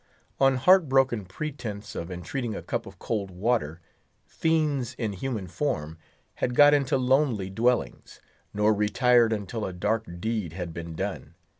[0.39, 3.81] On heart broken pretense of entreating a cup of cold water,
[4.25, 5.99] fiends in human form
[6.37, 8.19] had got into lonely dwellings,
[8.51, 11.35] nor retired until a dark deed had been done.